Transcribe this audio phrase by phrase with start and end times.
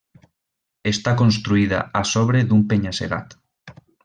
[0.91, 3.39] Està construïda a sobre d'un penya-segat.